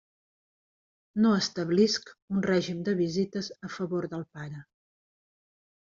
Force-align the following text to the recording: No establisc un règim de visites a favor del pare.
No 1.25 1.33
establisc 1.41 2.11
un 2.37 2.43
règim 2.49 2.83
de 2.91 2.97
visites 3.05 3.53
a 3.69 3.73
favor 3.79 4.13
del 4.17 4.29
pare. 4.41 4.69